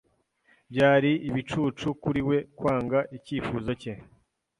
[0.71, 3.93] Byari ibicucu kuri we kwanga icyifuzo cye.